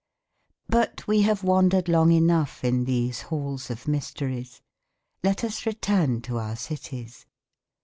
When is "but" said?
0.67-1.05